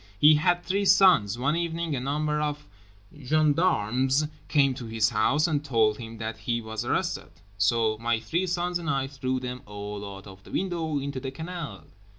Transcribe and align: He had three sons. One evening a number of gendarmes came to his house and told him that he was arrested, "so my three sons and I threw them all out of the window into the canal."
He 0.17 0.33
had 0.33 0.63
three 0.65 0.85
sons. 0.85 1.37
One 1.37 1.55
evening 1.55 1.95
a 1.95 1.99
number 1.99 2.41
of 2.41 2.65
gendarmes 3.15 4.27
came 4.47 4.73
to 4.73 4.87
his 4.87 5.09
house 5.09 5.45
and 5.45 5.63
told 5.63 5.99
him 5.99 6.17
that 6.17 6.37
he 6.39 6.59
was 6.59 6.83
arrested, 6.83 7.29
"so 7.59 7.99
my 7.99 8.19
three 8.19 8.47
sons 8.47 8.79
and 8.79 8.89
I 8.89 9.05
threw 9.05 9.39
them 9.39 9.61
all 9.67 10.03
out 10.17 10.25
of 10.25 10.43
the 10.43 10.49
window 10.49 10.97
into 10.97 11.19
the 11.19 11.29
canal." 11.29 11.83